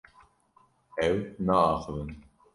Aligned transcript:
Ew 1.07 1.17
naaxivin. 1.45 2.09